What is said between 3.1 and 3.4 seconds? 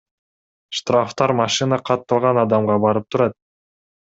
турат.